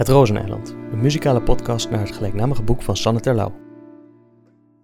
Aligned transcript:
Het 0.00 0.08
Rozeneiland, 0.08 0.74
een 0.92 1.00
muzikale 1.00 1.42
podcast 1.42 1.90
naar 1.90 2.00
het 2.00 2.14
gelijknamige 2.14 2.62
boek 2.62 2.82
van 2.82 2.96
Sanne 2.96 3.20
Terlouw. 3.20 3.52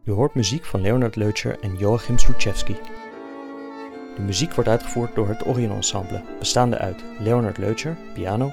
U 0.04 0.12
hoort 0.12 0.34
muziek 0.34 0.64
van 0.64 0.80
Leonard 0.80 1.16
Leutscher 1.16 1.58
en 1.60 1.76
Joachim 1.76 2.18
Struczewski. 2.18 2.76
De 4.16 4.22
muziek 4.22 4.54
wordt 4.54 4.70
uitgevoerd 4.70 5.14
door 5.14 5.28
het 5.28 5.46
Orion 5.46 5.70
Ensemble, 5.70 6.22
bestaande 6.38 6.78
uit 6.78 7.04
Leonard 7.18 7.58
Leutscher, 7.58 7.96
piano, 8.14 8.50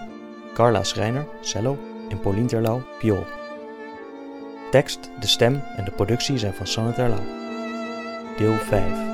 Carla 0.54 0.84
Schreiner, 0.84 1.27
cello 1.41 1.77
en 2.09 2.20
Pauline 2.20 2.48
Terlouw, 2.48 2.82
viool. 2.99 3.26
Tekst, 4.71 5.09
de 5.20 5.27
stem 5.27 5.62
en 5.76 5.85
de 5.85 5.91
productie 5.91 6.38
zijn 6.38 6.54
van 6.54 6.68
Sanne 6.68 6.93
Terlouw. 6.93 7.26
Deel 8.38 8.57
5 8.57 9.12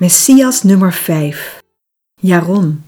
Messias 0.00 0.64
nummer 0.64 0.94
5. 0.94 1.60
Jaron. 2.22 2.82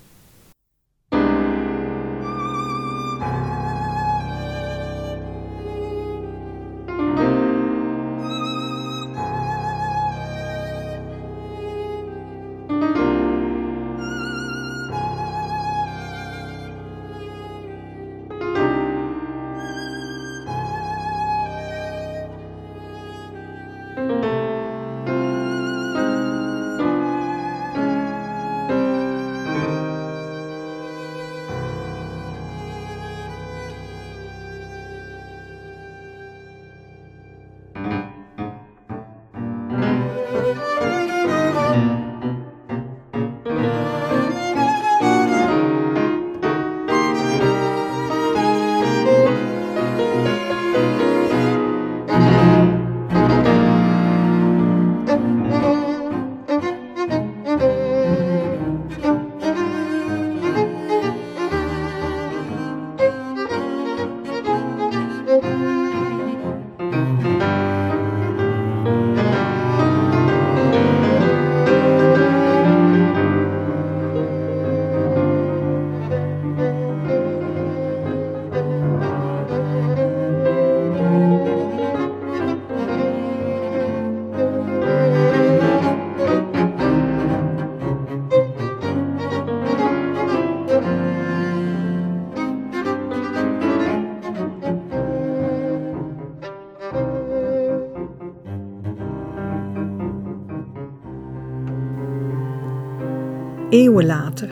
Eeuwen 103.73 104.07
later. 104.07 104.49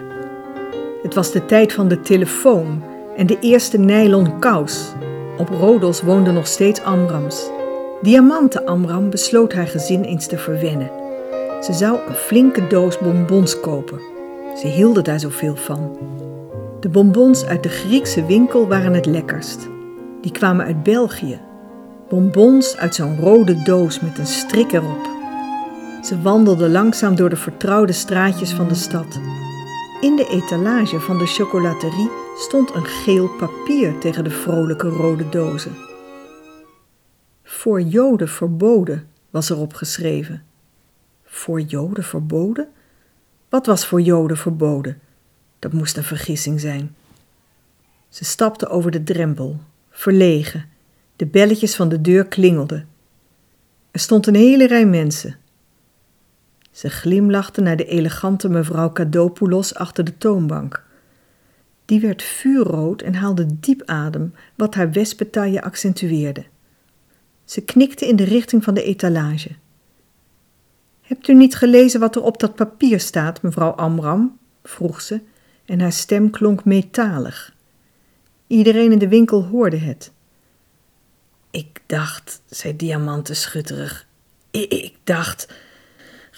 Het 1.03 1.15
was 1.15 1.33
de 1.33 1.47
tijd 1.47 1.73
van 1.73 1.89
de 1.89 2.01
telefoon 2.01 2.83
en 3.17 3.27
de 3.27 3.39
eerste 3.41 3.79
nylon 3.79 4.39
kous. 4.39 4.93
Op 5.39 5.49
Rodos 5.49 6.03
woonde 6.03 6.31
nog 6.31 6.47
steeds 6.47 6.83
Amrams. 6.83 7.51
Diamante 8.03 8.67
Amram 8.67 9.11
besloot 9.11 9.53
haar 9.53 9.67
gezin 9.67 10.03
eens 10.03 10.27
te 10.27 10.39
verwennen. 10.39 10.91
Ze 11.61 11.73
zou 11.73 11.99
een 12.09 12.15
flinke 12.15 12.67
doos 12.67 12.99
bonbons 12.99 13.61
kopen. 13.61 14.01
Ze 14.57 14.67
hielden 14.67 15.05
daar 15.05 15.21
zoveel 15.21 15.57
van. 15.57 15.99
De 16.81 16.89
bonbons 16.89 17.45
uit 17.45 17.63
de 17.63 17.69
Griekse 17.69 18.27
winkel 18.27 18.69
waren 18.69 18.95
het 18.95 19.07
lekkerst. 19.07 19.69
Die 20.21 20.33
kwamen 20.33 20.67
uit 20.67 20.83
België. 20.83 21.41
Bonbons 22.09 22.77
uit 22.77 22.95
zo'n 22.95 23.21
rode 23.21 23.63
doos 23.63 24.01
met 24.01 24.19
een 24.19 24.27
strik 24.27 24.73
erop. 24.73 25.10
Ze 26.03 26.23
wandelde 26.23 26.69
langzaam 26.69 27.15
door 27.15 27.29
de 27.29 27.37
vertrouwde 27.37 27.93
straatjes 27.93 28.53
van 28.53 28.69
de 28.69 28.75
stad. 28.75 29.21
In 30.01 30.17
de 30.17 30.29
etalage 30.31 31.01
van 31.01 31.19
de 31.19 31.27
chocolaterie 31.27 32.11
stond 32.37 32.75
een 32.75 32.85
geel 32.85 33.29
papier 33.29 33.99
tegen 33.99 34.25
de 34.25 34.31
vrolijke 34.31 34.89
rode 34.89 35.29
dozen. 35.29 35.77
Voor 37.45 37.81
Joden 37.81 38.29
verboden 38.29 39.09
was 39.31 39.51
erop 39.51 39.75
geschreven. 39.75 40.43
Voor 41.25 41.61
Joden 41.61 42.05
verboden? 42.05 42.69
Wat 43.49 43.67
was 43.67 43.87
voor 43.87 44.01
Joden 44.01 44.37
verboden? 44.37 45.01
Dat 45.59 45.73
moest 45.73 45.97
een 45.97 46.05
vergissing 46.05 46.61
zijn. 46.61 46.95
Ze 48.09 48.25
stapte 48.25 48.69
over 48.69 48.91
de 48.91 49.03
drempel, 49.03 49.57
verlegen. 49.91 50.65
De 51.17 51.27
belletjes 51.27 51.77
van 51.77 51.89
de 51.89 52.01
deur 52.01 52.27
klingelden. 52.27 52.89
Er 53.91 54.01
stond 54.01 54.27
een 54.27 54.35
hele 54.35 54.67
rij 54.67 54.87
mensen. 54.87 55.40
Ze 56.81 56.91
glimlachte 56.91 57.61
naar 57.61 57.77
de 57.77 57.85
elegante 57.85 58.49
mevrouw 58.49 58.93
Cadopoulos 58.93 59.75
achter 59.75 60.05
de 60.05 60.19
toonbank. 60.19 60.85
Die 61.85 62.01
werd 62.01 62.23
vuurrood 62.23 63.03
en 63.03 63.15
haalde 63.15 63.47
diep 63.61 63.83
adem, 63.85 64.35
wat 64.55 64.75
haar 64.75 64.91
wespentaille 64.91 65.63
accentueerde. 65.63 66.45
Ze 67.45 67.61
knikte 67.61 68.07
in 68.07 68.17
de 68.17 68.25
richting 68.25 68.65
van 68.65 68.75
de 68.75 68.83
etalage. 68.83 69.51
Hebt 71.01 71.29
u 71.29 71.35
niet 71.35 71.57
gelezen 71.57 72.01
wat 72.01 72.17
er 72.17 72.23
op 72.23 72.41
dat 72.41 72.55
papier 72.55 73.01
staat, 73.01 73.43
mevrouw 73.43 73.71
Amram? 73.71 74.39
vroeg 74.63 75.01
ze, 75.01 75.21
en 75.65 75.81
haar 75.81 75.93
stem 75.93 76.31
klonk 76.31 76.65
metalig. 76.65 77.55
Iedereen 78.47 78.93
in 78.93 78.99
de 78.99 79.09
winkel 79.09 79.45
hoorde 79.45 79.79
het. 79.79 80.13
Ik 81.51 81.83
dacht, 81.87 82.43
zei 82.47 82.77
Diamante 82.77 83.35
schutterig. 83.35 84.07
Ik 84.51 84.97
dacht. 85.05 85.49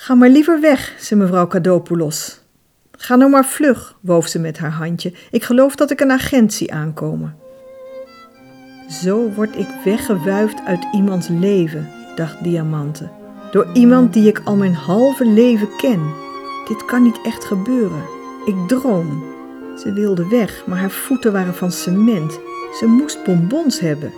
Ga 0.03 0.15
maar 0.15 0.29
liever 0.29 0.61
weg, 0.61 0.95
zei 0.99 1.21
mevrouw 1.21 1.47
Cadopoulos. 1.47 2.41
Ga 2.91 3.17
nou 3.17 3.31
maar 3.31 3.45
vlug, 3.45 3.99
woof 4.01 4.27
ze 4.27 4.39
met 4.39 4.59
haar 4.59 4.71
handje. 4.71 5.13
Ik 5.31 5.45
geloof 5.45 5.75
dat 5.75 5.91
ik 5.91 6.01
een 6.01 6.11
agent 6.11 6.53
zie 6.53 6.73
aankomen. 6.73 7.37
Zo 8.89 9.31
word 9.31 9.57
ik 9.57 9.67
weggewuifd 9.85 10.61
uit 10.65 10.87
iemands 10.93 11.29
leven, 11.29 11.89
dacht 12.17 12.45
Diamante. 12.45 13.09
Door 13.51 13.67
iemand 13.73 14.13
die 14.13 14.29
ik 14.29 14.41
al 14.45 14.57
mijn 14.57 14.75
halve 14.75 15.27
leven 15.27 15.69
ken. 15.77 16.13
Dit 16.69 16.85
kan 16.85 17.03
niet 17.03 17.21
echt 17.25 17.45
gebeuren. 17.45 18.03
Ik 18.45 18.69
droom. 18.69 19.25
Ze 19.79 19.93
wilde 19.93 20.29
weg, 20.29 20.67
maar 20.67 20.79
haar 20.79 20.91
voeten 20.91 21.33
waren 21.33 21.55
van 21.55 21.73
cement. 21.73 22.41
Ze 22.79 22.87
moest 22.87 23.25
bonbons 23.25 23.81
hebben. 23.81 24.13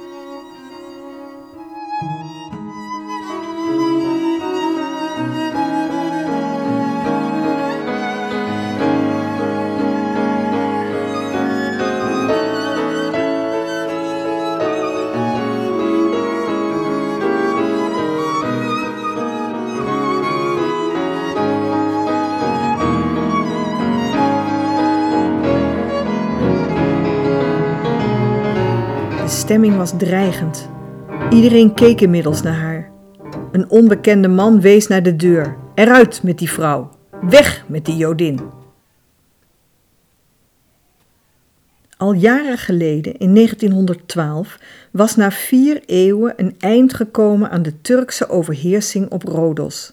Stemming 29.55 29.77
was 29.77 29.93
dreigend. 29.97 30.69
Iedereen 31.31 31.75
keek 31.75 32.01
inmiddels 32.01 32.43
naar 32.43 32.55
haar. 32.55 32.91
Een 33.53 33.71
onbekende 33.71 34.29
man 34.29 34.61
wees 34.61 34.87
naar 34.87 35.03
de 35.03 35.17
deur. 35.17 35.57
Eruit 35.75 36.23
met 36.23 36.39
die 36.39 36.51
vrouw. 36.51 36.91
Weg 37.21 37.65
met 37.69 37.85
die 37.85 37.97
Jodin. 37.97 38.41
Al 41.97 42.13
jaren 42.13 42.59
geleden, 42.59 43.17
in 43.19 43.35
1912, 43.35 44.59
was 44.91 45.17
na 45.17 45.31
vier 45.31 45.83
eeuwen 45.87 46.35
een 46.37 46.55
eind 46.59 46.95
gekomen 46.95 47.51
aan 47.51 47.63
de 47.63 47.81
Turkse 47.81 48.29
overheersing 48.29 49.11
op 49.11 49.23
Rodos. 49.23 49.93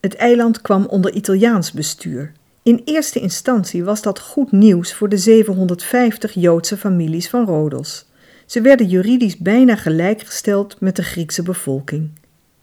Het 0.00 0.14
eiland 0.14 0.60
kwam 0.60 0.86
onder 0.86 1.12
Italiaans 1.12 1.72
bestuur. 1.72 2.32
In 2.62 2.82
eerste 2.84 3.20
instantie 3.20 3.84
was 3.84 4.02
dat 4.02 4.20
goed 4.20 4.52
nieuws 4.52 4.94
voor 4.94 5.08
de 5.08 5.18
750 5.18 6.34
Joodse 6.34 6.76
families 6.76 7.28
van 7.28 7.44
Rodos. 7.46 8.10
Ze 8.52 8.60
werden 8.60 8.88
juridisch 8.88 9.36
bijna 9.38 9.76
gelijkgesteld 9.76 10.80
met 10.80 10.96
de 10.96 11.02
Griekse 11.02 11.42
bevolking. 11.42 12.10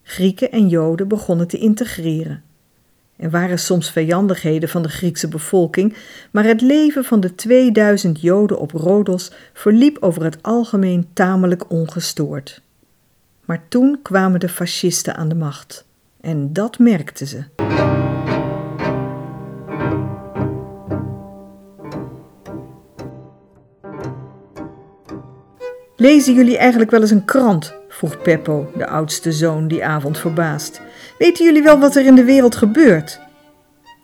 Grieken 0.03 0.51
en 0.51 0.67
Joden 0.67 1.07
begonnen 1.07 1.47
te 1.47 1.57
integreren. 1.57 2.43
Er 3.15 3.29
waren 3.29 3.59
soms 3.59 3.91
vijandigheden 3.91 4.69
van 4.69 4.81
de 4.81 4.89
Griekse 4.89 5.27
bevolking, 5.27 5.95
maar 6.31 6.43
het 6.43 6.61
leven 6.61 7.03
van 7.03 7.19
de 7.19 7.35
2000 7.35 8.21
Joden 8.21 8.59
op 8.59 8.71
Rodos 8.71 9.31
verliep 9.53 9.97
over 9.99 10.23
het 10.23 10.43
algemeen 10.43 11.07
tamelijk 11.13 11.71
ongestoord. 11.71 12.61
Maar 13.45 13.67
toen 13.67 13.99
kwamen 14.01 14.39
de 14.39 14.49
fascisten 14.49 15.15
aan 15.15 15.29
de 15.29 15.35
macht. 15.35 15.85
En 16.21 16.53
dat 16.53 16.79
merkten 16.79 17.27
ze. 17.27 17.43
Lezen 25.99 26.33
jullie 26.33 26.57
eigenlijk 26.57 26.91
wel 26.91 27.01
eens 27.01 27.11
een 27.11 27.25
krant? 27.25 27.75
vroeg 27.87 28.21
Peppo, 28.21 28.71
de 28.75 28.87
oudste 28.87 29.31
zoon, 29.31 29.67
die 29.67 29.85
avond 29.85 30.17
verbaasd. 30.17 30.81
Weten 31.17 31.45
jullie 31.45 31.63
wel 31.63 31.79
wat 31.79 31.95
er 31.95 32.05
in 32.05 32.15
de 32.15 32.23
wereld 32.23 32.55
gebeurt? 32.55 33.19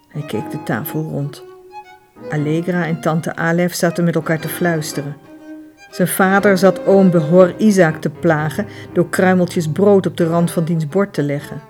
Hij 0.08 0.22
keek 0.22 0.52
de 0.52 0.64
tafel 0.64 1.02
rond. 1.02 1.44
Allegra 2.30 2.86
en 2.86 3.02
tante 3.02 3.36
Alef 3.36 3.74
zaten 3.74 4.04
met 4.04 4.16
elkaar 4.16 4.40
te 4.40 4.48
fluisteren. 4.48 5.16
Zijn 5.92 6.08
vader 6.08 6.58
zat 6.58 6.86
oom 6.86 7.12
Behor 7.12 7.54
Isaac 7.58 8.02
te 8.02 8.10
plagen 8.10 8.66
door 8.94 9.10
kruimeltjes 9.10 9.68
brood 9.68 10.06
op 10.06 10.18
de 10.18 10.28
rand 10.28 10.52
van 10.52 10.64
diens 10.64 10.88
bord 10.88 11.14
te 11.14 11.24
leggen. 11.24 11.62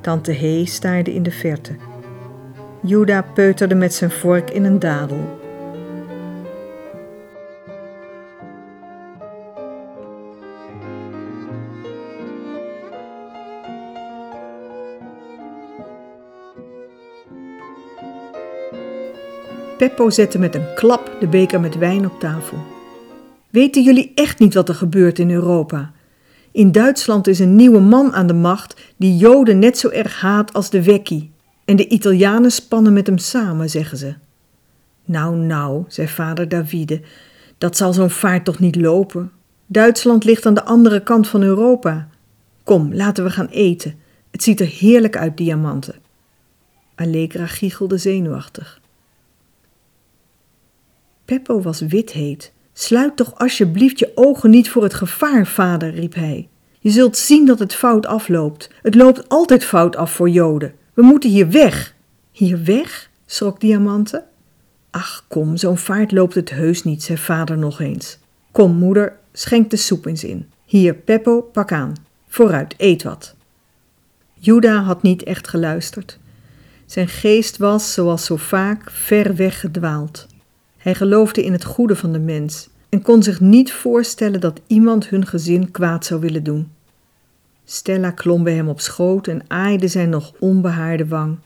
Tante 0.00 0.32
Hee 0.32 0.66
staarde 0.66 1.14
in 1.14 1.22
de 1.22 1.30
verte. 1.30 1.72
Juda 2.82 3.22
peuterde 3.22 3.74
met 3.74 3.94
zijn 3.94 4.10
vork 4.10 4.50
in 4.50 4.64
een 4.64 4.78
dadel. 4.78 5.39
Peppo 19.80 20.10
zette 20.10 20.38
met 20.38 20.54
een 20.54 20.74
klap 20.74 21.16
de 21.20 21.26
beker 21.28 21.60
met 21.60 21.78
wijn 21.78 22.06
op 22.06 22.20
tafel. 22.20 22.58
Weten 23.50 23.82
jullie 23.82 24.12
echt 24.14 24.38
niet 24.38 24.54
wat 24.54 24.68
er 24.68 24.74
gebeurt 24.74 25.18
in 25.18 25.30
Europa? 25.30 25.92
In 26.50 26.72
Duitsland 26.72 27.26
is 27.26 27.38
een 27.38 27.56
nieuwe 27.56 27.80
man 27.80 28.12
aan 28.12 28.26
de 28.26 28.32
macht 28.34 28.80
die 28.96 29.16
Joden 29.16 29.58
net 29.58 29.78
zo 29.78 29.88
erg 29.88 30.20
haat 30.20 30.52
als 30.52 30.70
de 30.70 30.82
Wekkie. 30.82 31.30
En 31.64 31.76
de 31.76 31.88
Italianen 31.88 32.50
spannen 32.50 32.92
met 32.92 33.06
hem 33.06 33.18
samen, 33.18 33.70
zeggen 33.70 33.98
ze. 33.98 34.14
Nou, 35.04 35.36
nou, 35.36 35.84
zei 35.88 36.08
vader 36.08 36.48
Davide, 36.48 37.00
dat 37.58 37.76
zal 37.76 37.92
zo'n 37.92 38.10
vaart 38.10 38.44
toch 38.44 38.58
niet 38.58 38.76
lopen? 38.76 39.32
Duitsland 39.66 40.24
ligt 40.24 40.46
aan 40.46 40.54
de 40.54 40.64
andere 40.64 41.02
kant 41.02 41.28
van 41.28 41.42
Europa. 41.42 42.08
Kom, 42.64 42.94
laten 42.94 43.24
we 43.24 43.30
gaan 43.30 43.48
eten. 43.48 43.94
Het 44.30 44.42
ziet 44.42 44.60
er 44.60 44.66
heerlijk 44.66 45.16
uit, 45.16 45.36
diamanten. 45.36 45.94
Allegra 46.94 47.46
giechelde 47.46 47.98
zenuwachtig. 47.98 48.80
Peppo 51.30 51.60
was 51.60 51.80
wit 51.80 52.14
Sluit 52.72 53.16
toch 53.16 53.38
alsjeblieft 53.38 53.98
je 53.98 54.12
ogen 54.14 54.50
niet 54.50 54.70
voor 54.70 54.82
het 54.82 54.94
gevaar, 54.94 55.46
vader, 55.46 55.90
riep 55.90 56.14
hij. 56.14 56.48
Je 56.78 56.90
zult 56.90 57.16
zien 57.16 57.46
dat 57.46 57.58
het 57.58 57.74
fout 57.74 58.06
afloopt. 58.06 58.70
Het 58.82 58.94
loopt 58.94 59.28
altijd 59.28 59.64
fout 59.64 59.96
af 59.96 60.12
voor 60.12 60.28
Joden. 60.28 60.74
We 60.94 61.02
moeten 61.02 61.30
hier 61.30 61.50
weg. 61.50 61.94
Hier 62.32 62.64
weg? 62.64 63.10
schrok 63.26 63.60
Diamante. 63.60 64.24
Ach, 64.90 65.24
kom, 65.28 65.56
zo'n 65.56 65.78
vaart 65.78 66.12
loopt 66.12 66.34
het 66.34 66.50
heus 66.50 66.84
niet, 66.84 67.02
zei 67.02 67.18
vader 67.18 67.58
nog 67.58 67.80
eens. 67.80 68.18
Kom, 68.52 68.76
moeder, 68.76 69.16
schenk 69.32 69.70
de 69.70 69.76
soep 69.76 70.06
eens 70.06 70.24
in. 70.24 70.50
Hier, 70.64 70.94
Peppo, 70.94 71.40
pak 71.40 71.72
aan. 71.72 71.94
Vooruit, 72.28 72.74
eet 72.76 73.02
wat. 73.02 73.34
Juda 74.34 74.82
had 74.82 75.02
niet 75.02 75.22
echt 75.22 75.48
geluisterd. 75.48 76.18
Zijn 76.86 77.08
geest 77.08 77.56
was, 77.56 77.92
zoals 77.92 78.24
zo 78.24 78.36
vaak, 78.36 78.90
ver 78.90 79.34
weg 79.36 79.60
gedwaald. 79.60 80.28
Hij 80.80 80.94
geloofde 80.94 81.44
in 81.44 81.52
het 81.52 81.64
goede 81.64 81.96
van 81.96 82.12
de 82.12 82.18
mens 82.18 82.68
en 82.88 83.02
kon 83.02 83.22
zich 83.22 83.40
niet 83.40 83.72
voorstellen 83.72 84.40
dat 84.40 84.60
iemand 84.66 85.08
hun 85.08 85.26
gezin 85.26 85.70
kwaad 85.70 86.04
zou 86.04 86.20
willen 86.20 86.44
doen. 86.44 86.72
Stella 87.64 88.10
klom 88.10 88.42
bij 88.42 88.54
hem 88.54 88.68
op 88.68 88.80
schoot 88.80 89.26
en 89.26 89.44
aaide 89.48 89.88
zijn 89.88 90.08
nog 90.08 90.32
onbehaarde 90.38 91.06
wang. 91.06 91.38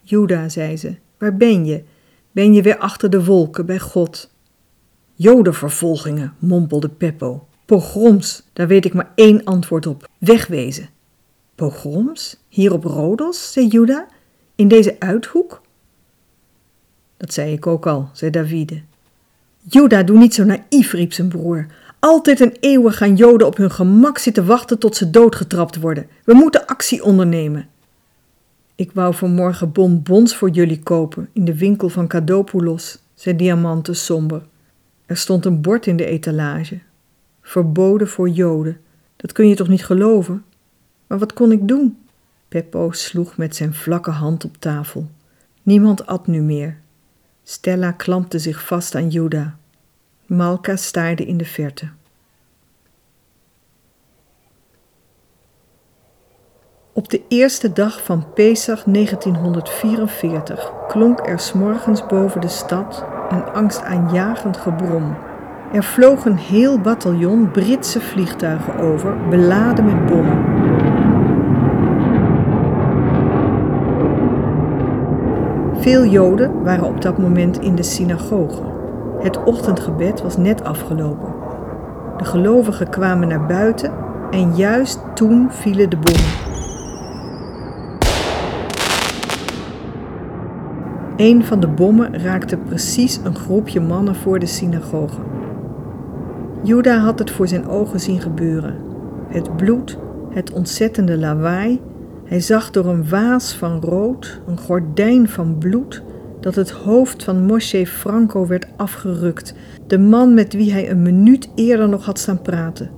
Juda, 0.00 0.48
zei 0.48 0.76
ze, 0.76 0.94
waar 1.18 1.36
ben 1.36 1.64
je? 1.64 1.82
Ben 2.32 2.52
je 2.52 2.62
weer 2.62 2.78
achter 2.78 3.10
de 3.10 3.24
wolken 3.24 3.66
bij 3.66 3.78
God? 3.78 4.30
Jodenvervolgingen, 5.14 6.34
mompelde 6.38 6.88
Peppo. 6.88 7.46
Pogroms, 7.66 8.42
daar 8.52 8.66
weet 8.66 8.84
ik 8.84 8.94
maar 8.94 9.12
één 9.14 9.44
antwoord 9.44 9.86
op: 9.86 10.08
wegwezen. 10.18 10.88
Pogroms? 11.54 12.36
Hier 12.48 12.72
op 12.72 12.84
Rodos, 12.84 13.52
zei 13.52 13.66
Juda, 13.66 14.06
in 14.54 14.68
deze 14.68 14.96
uithoek? 14.98 15.60
Dat 17.20 17.32
zei 17.32 17.52
ik 17.52 17.66
ook 17.66 17.86
al, 17.86 18.08
zei 18.12 18.30
Davide. 18.30 18.80
Juda, 19.62 20.02
doe 20.02 20.18
niet 20.18 20.34
zo 20.34 20.44
naïef, 20.44 20.92
riep 20.92 21.12
zijn 21.12 21.28
broer. 21.28 21.66
Altijd 21.98 22.40
en 22.40 22.52
eeuwig 22.60 22.96
gaan 22.96 23.16
Joden 23.16 23.46
op 23.46 23.56
hun 23.56 23.70
gemak 23.70 24.18
zitten 24.18 24.46
wachten 24.46 24.78
tot 24.78 24.96
ze 24.96 25.10
doodgetrapt 25.10 25.76
worden. 25.76 26.06
We 26.24 26.34
moeten 26.34 26.66
actie 26.66 27.04
ondernemen. 27.04 27.68
Ik 28.74 28.92
wou 28.92 29.14
vanmorgen 29.14 29.72
bonbons 29.72 30.36
voor 30.36 30.50
jullie 30.50 30.82
kopen 30.82 31.28
in 31.32 31.44
de 31.44 31.56
winkel 31.56 31.88
van 31.88 32.06
Kadopoulos, 32.06 32.98
zei 33.14 33.36
Diamante 33.36 33.94
somber. 33.94 34.42
Er 35.06 35.16
stond 35.16 35.44
een 35.44 35.60
bord 35.60 35.86
in 35.86 35.96
de 35.96 36.04
etalage. 36.04 36.78
Verboden 37.42 38.08
voor 38.08 38.28
Joden. 38.28 38.80
Dat 39.16 39.32
kun 39.32 39.48
je 39.48 39.54
toch 39.54 39.68
niet 39.68 39.84
geloven? 39.84 40.44
Maar 41.06 41.18
wat 41.18 41.32
kon 41.32 41.52
ik 41.52 41.68
doen? 41.68 41.98
Peppo 42.48 42.90
sloeg 42.90 43.36
met 43.36 43.56
zijn 43.56 43.74
vlakke 43.74 44.10
hand 44.10 44.44
op 44.44 44.56
tafel. 44.58 45.08
Niemand 45.62 46.06
at 46.06 46.26
nu 46.26 46.40
meer. 46.40 46.79
Stella 47.50 47.92
klampte 47.92 48.38
zich 48.38 48.66
vast 48.66 48.94
aan 48.94 49.08
Juda. 49.08 49.56
Malka 50.26 50.76
staarde 50.76 51.24
in 51.24 51.36
de 51.36 51.44
verte. 51.44 51.88
Op 56.92 57.10
de 57.10 57.22
eerste 57.28 57.72
dag 57.72 58.04
van 58.04 58.32
Pesach 58.34 58.82
1944 58.82 60.72
klonk 60.88 61.26
er 61.26 61.38
s'morgens 61.38 62.06
boven 62.06 62.40
de 62.40 62.48
stad 62.48 63.04
een 63.30 63.44
angstaanjagend 63.44 64.56
gebrom. 64.56 65.16
Er 65.72 65.84
vloog 65.84 66.24
een 66.24 66.38
heel 66.38 66.78
bataljon 66.80 67.50
Britse 67.50 68.00
vliegtuigen 68.00 68.76
over, 68.76 69.28
beladen 69.28 69.84
met 69.84 70.06
bommen. 70.06 70.59
Veel 75.80 76.04
Joden 76.06 76.62
waren 76.62 76.84
op 76.84 77.02
dat 77.02 77.18
moment 77.18 77.60
in 77.60 77.74
de 77.74 77.82
synagoge. 77.82 78.62
Het 79.18 79.42
ochtendgebed 79.44 80.22
was 80.22 80.36
net 80.36 80.64
afgelopen. 80.64 81.32
De 82.18 82.24
gelovigen 82.24 82.88
kwamen 82.90 83.28
naar 83.28 83.46
buiten 83.46 83.92
en 84.30 84.56
juist 84.56 85.00
toen 85.14 85.48
vielen 85.50 85.90
de 85.90 85.96
bommen. 85.96 86.48
Een 91.16 91.44
van 91.44 91.60
de 91.60 91.68
bommen 91.68 92.22
raakte 92.22 92.56
precies 92.56 93.20
een 93.24 93.36
groepje 93.36 93.80
mannen 93.80 94.14
voor 94.14 94.38
de 94.38 94.46
synagoge. 94.46 95.20
Juda 96.62 96.98
had 96.98 97.18
het 97.18 97.30
voor 97.30 97.48
zijn 97.48 97.68
ogen 97.68 98.00
zien 98.00 98.20
gebeuren. 98.20 98.76
Het 99.28 99.56
bloed, 99.56 99.98
het 100.30 100.52
ontzettende 100.52 101.18
lawaai 101.18 101.80
hij 102.30 102.40
zag 102.40 102.70
door 102.70 102.86
een 102.86 103.08
waas 103.08 103.54
van 103.54 103.80
rood, 103.80 104.40
een 104.46 104.58
gordijn 104.58 105.28
van 105.28 105.58
bloed, 105.58 106.02
dat 106.40 106.54
het 106.54 106.70
hoofd 106.70 107.24
van 107.24 107.44
Moshe 107.44 107.86
Franco 107.86 108.46
werd 108.46 108.66
afgerukt, 108.76 109.54
de 109.86 109.98
man 109.98 110.34
met 110.34 110.52
wie 110.52 110.72
hij 110.72 110.90
een 110.90 111.02
minuut 111.02 111.48
eerder 111.54 111.88
nog 111.88 112.04
had 112.04 112.18
staan 112.18 112.42
praten. 112.42 112.90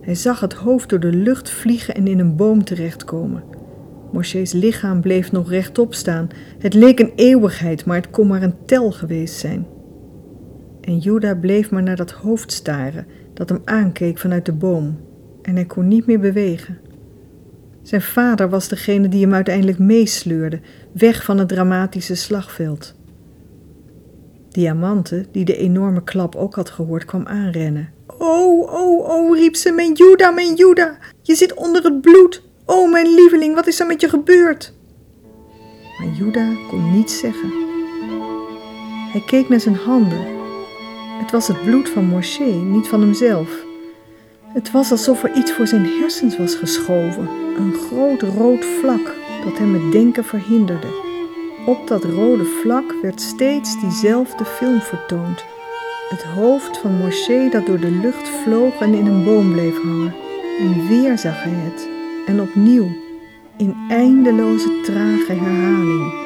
Hij 0.00 0.14
zag 0.14 0.40
het 0.40 0.52
hoofd 0.52 0.88
door 0.88 1.00
de 1.00 1.12
lucht 1.12 1.50
vliegen 1.50 1.94
en 1.94 2.06
in 2.06 2.18
een 2.18 2.36
boom 2.36 2.64
terechtkomen. 2.64 3.42
Moshe's 4.12 4.52
lichaam 4.52 5.00
bleef 5.00 5.32
nog 5.32 5.50
rechtop 5.50 5.94
staan. 5.94 6.28
Het 6.58 6.74
leek 6.74 7.00
een 7.00 7.12
eeuwigheid, 7.16 7.84
maar 7.84 7.96
het 7.96 8.10
kon 8.10 8.26
maar 8.26 8.42
een 8.42 8.64
tel 8.64 8.92
geweest 8.92 9.38
zijn. 9.38 9.66
En 10.80 10.98
Juda 10.98 11.34
bleef 11.34 11.70
maar 11.70 11.82
naar 11.82 11.96
dat 11.96 12.10
hoofd 12.10 12.52
staren 12.52 13.06
dat 13.34 13.48
hem 13.48 13.60
aankeek 13.64 14.18
vanuit 14.18 14.46
de 14.46 14.52
boom 14.52 14.96
en 15.42 15.54
hij 15.54 15.64
kon 15.64 15.88
niet 15.88 16.06
meer 16.06 16.20
bewegen. 16.20 16.78
Zijn 17.84 18.02
vader 18.02 18.48
was 18.48 18.68
degene 18.68 19.08
die 19.08 19.22
hem 19.22 19.34
uiteindelijk 19.34 19.78
meesleurde, 19.78 20.60
weg 20.92 21.24
van 21.24 21.38
het 21.38 21.48
dramatische 21.48 22.14
slagveld. 22.14 22.94
Diamante, 24.50 25.26
die 25.32 25.44
de 25.44 25.56
enorme 25.56 26.02
klap 26.02 26.36
ook 26.36 26.54
had 26.54 26.70
gehoord, 26.70 27.04
kwam 27.04 27.26
aanrennen. 27.26 27.92
Oh, 28.18 28.72
oh, 28.72 29.08
oh, 29.08 29.36
riep 29.36 29.56
ze, 29.56 29.72
mijn 29.72 29.92
Juda, 29.92 30.30
mijn 30.30 30.54
Juda, 30.54 30.98
je 31.22 31.34
zit 31.34 31.54
onder 31.54 31.84
het 31.84 32.00
bloed. 32.00 32.42
Oh, 32.64 32.90
mijn 32.90 33.14
lieveling, 33.14 33.54
wat 33.54 33.66
is 33.66 33.80
er 33.80 33.86
met 33.86 34.00
je 34.00 34.08
gebeurd? 34.08 34.74
Maar 35.98 36.08
Juda 36.18 36.52
kon 36.68 36.92
niets 36.92 37.18
zeggen. 37.18 37.52
Hij 39.12 39.22
keek 39.26 39.48
naar 39.48 39.60
zijn 39.60 39.74
handen. 39.74 40.26
Het 41.20 41.30
was 41.30 41.48
het 41.48 41.62
bloed 41.62 41.88
van 41.88 42.04
Moshe, 42.04 42.44
niet 42.44 42.88
van 42.88 43.00
hemzelf. 43.00 43.63
Het 44.54 44.70
was 44.70 44.90
alsof 44.90 45.22
er 45.22 45.36
iets 45.36 45.52
voor 45.52 45.66
zijn 45.66 45.86
hersens 45.86 46.36
was 46.38 46.54
geschoven, 46.54 47.28
een 47.56 47.74
groot 47.74 48.22
rood 48.22 48.64
vlak 48.64 49.14
dat 49.44 49.58
hem 49.58 49.74
het 49.74 49.92
denken 49.92 50.24
verhinderde. 50.24 50.86
Op 51.66 51.88
dat 51.88 52.04
rode 52.04 52.44
vlak 52.44 52.94
werd 53.02 53.20
steeds 53.20 53.80
diezelfde 53.80 54.44
film 54.44 54.80
vertoond. 54.80 55.44
Het 56.08 56.22
hoofd 56.22 56.78
van 56.78 56.92
Moshe 56.96 57.48
dat 57.50 57.66
door 57.66 57.80
de 57.80 57.90
lucht 57.90 58.28
vloog 58.28 58.80
en 58.80 58.94
in 58.94 59.06
een 59.06 59.24
boom 59.24 59.52
bleef 59.52 59.82
hangen. 59.82 60.14
En 60.58 60.88
weer 60.88 61.18
zag 61.18 61.42
hij 61.42 61.52
het. 61.52 61.88
En 62.26 62.40
opnieuw, 62.40 62.88
in 63.56 63.76
eindeloze 63.88 64.80
trage 64.80 65.32
herhaling. 65.32 66.23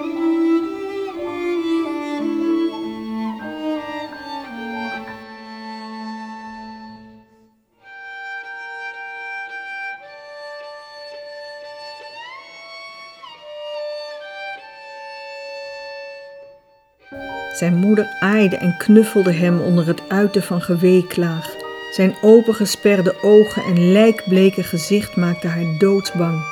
Zijn 17.59 17.77
moeder 17.77 18.17
aaide 18.19 18.57
en 18.57 18.77
knuffelde 18.77 19.33
hem 19.33 19.61
onder 19.61 19.87
het 19.87 20.09
uiten 20.09 20.43
van 20.43 20.63
geweeklaag. 20.63 21.55
Zijn 21.93 22.17
opengesperde 22.21 23.23
ogen 23.23 23.63
en 23.63 23.93
lijkbleke 23.93 24.63
gezicht 24.63 25.17
maakten 25.17 25.51
haar 25.51 25.79
doodsbang. 25.79 26.43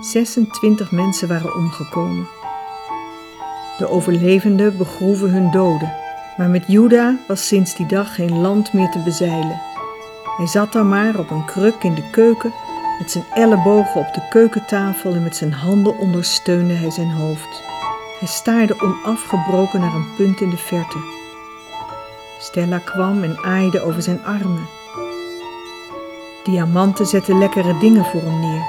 Zesentwintig 0.00 0.90
mensen 0.90 1.28
waren 1.28 1.54
omgekomen. 1.54 2.28
De 3.78 3.88
overlevenden 3.88 4.76
begroeven 4.76 5.30
hun 5.30 5.50
doden, 5.50 5.92
maar 6.36 6.48
met 6.50 6.64
Juda 6.66 7.16
was 7.28 7.46
sinds 7.46 7.76
die 7.76 7.86
dag 7.86 8.14
geen 8.14 8.38
land 8.38 8.72
meer 8.72 8.90
te 8.90 8.98
bezeilen. 8.98 9.65
Hij 10.36 10.46
zat 10.46 10.72
daar 10.72 10.84
maar 10.84 11.18
op 11.18 11.30
een 11.30 11.44
kruk 11.44 11.82
in 11.82 11.94
de 11.94 12.10
keuken, 12.10 12.52
met 12.98 13.10
zijn 13.10 13.24
ellebogen 13.34 14.00
op 14.00 14.14
de 14.14 14.28
keukentafel 14.30 15.14
en 15.14 15.22
met 15.22 15.36
zijn 15.36 15.52
handen 15.52 15.98
ondersteunde 15.98 16.74
hij 16.74 16.90
zijn 16.90 17.10
hoofd. 17.10 17.62
Hij 18.18 18.28
staarde 18.28 18.80
onafgebroken 18.80 19.80
naar 19.80 19.94
een 19.94 20.14
punt 20.16 20.40
in 20.40 20.50
de 20.50 20.56
verte. 20.56 20.98
Stella 22.38 22.78
kwam 22.78 23.22
en 23.22 23.38
aaide 23.44 23.80
over 23.80 24.02
zijn 24.02 24.24
armen. 24.24 24.68
Diamanten 26.44 27.06
zette 27.06 27.34
lekkere 27.34 27.78
dingen 27.78 28.04
voor 28.04 28.20
hem 28.20 28.40
neer. 28.40 28.64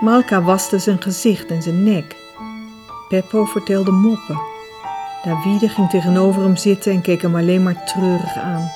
Malka 0.00 0.42
waste 0.42 0.78
zijn 0.78 1.02
gezicht 1.02 1.50
en 1.50 1.62
zijn 1.62 1.82
nek. 1.82 2.16
Peppo 3.08 3.44
vertelde 3.44 3.90
moppen. 3.90 4.40
Davide 5.24 5.68
ging 5.68 5.90
tegenover 5.90 6.42
hem 6.42 6.56
zitten 6.56 6.92
en 6.92 7.00
keek 7.00 7.22
hem 7.22 7.36
alleen 7.36 7.62
maar 7.62 7.84
treurig 7.84 8.36
aan. 8.36 8.70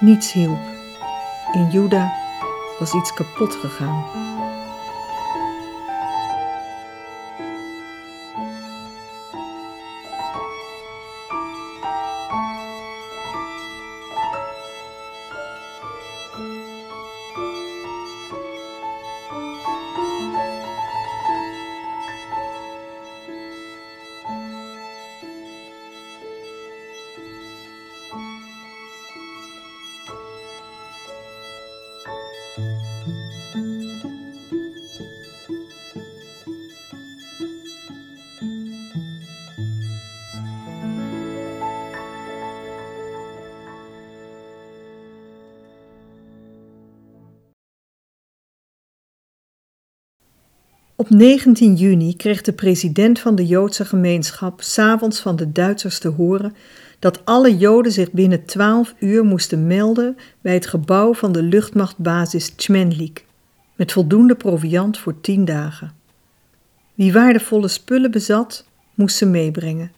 Niets 0.00 0.32
hielp. 0.32 0.77
In 1.52 1.70
Juda 1.70 2.12
was 2.78 2.94
iets 2.94 3.14
kapot 3.14 3.54
gegaan. 3.54 4.27
Op 51.00 51.10
19 51.10 51.74
juni 51.74 52.16
kreeg 52.16 52.42
de 52.42 52.52
president 52.52 53.18
van 53.18 53.34
de 53.34 53.46
Joodse 53.46 53.84
gemeenschap 53.84 54.62
s'avonds 54.62 55.20
van 55.20 55.36
de 55.36 55.52
Duitsers 55.52 55.98
te 55.98 56.08
horen 56.08 56.54
dat 56.98 57.24
alle 57.24 57.56
Joden 57.56 57.92
zich 57.92 58.12
binnen 58.12 58.44
12 58.44 58.94
uur 58.98 59.24
moesten 59.24 59.66
melden 59.66 60.16
bij 60.40 60.54
het 60.54 60.66
gebouw 60.66 61.14
van 61.14 61.32
de 61.32 61.42
luchtmachtbasis 61.42 62.50
Tschmenlik, 62.50 63.24
met 63.76 63.92
voldoende 63.92 64.34
proviand 64.34 64.98
voor 64.98 65.20
10 65.20 65.44
dagen. 65.44 65.92
Wie 66.94 67.12
waardevolle 67.12 67.68
spullen 67.68 68.10
bezat, 68.10 68.66
moest 68.94 69.16
ze 69.16 69.26
meebrengen. 69.26 69.92